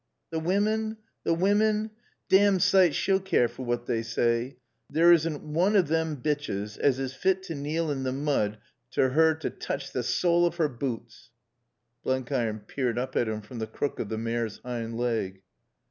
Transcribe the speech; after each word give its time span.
"T' 0.33 0.39
women? 0.39 0.97
T' 1.27 1.31
women? 1.33 1.91
Domned 2.27 2.63
sight 2.63 2.95
she'll 2.95 3.19
keer 3.19 3.47
for 3.47 3.67
what 3.67 3.85
they 3.85 4.01
saay. 4.01 4.55
There 4.89 5.11
is 5.11 5.27
n' 5.27 5.53
woon 5.53 5.75
o' 5.75 5.83
they 5.83 5.93
bitches 6.15 6.75
as 6.79 6.97
is 6.97 7.13
fit 7.13 7.43
t' 7.43 7.53
kneel 7.53 7.91
in 7.91 8.03
t' 8.03 8.09
mood 8.09 8.57
to 8.93 9.01
'er 9.03 9.35
t' 9.35 9.51
tooch 9.51 9.93
t' 9.93 10.01
sawle 10.01 10.47
of 10.47 10.59
'er 10.59 10.69
boots." 10.69 11.29
Blenkiron 12.03 12.61
peered 12.65 12.97
up 12.97 13.15
at 13.15 13.27
him 13.27 13.41
from 13.43 13.59
the 13.59 13.67
crook 13.67 13.99
of 13.99 14.09
the 14.09 14.17
mare's 14.17 14.57
hind 14.65 14.97
leg. 14.97 15.43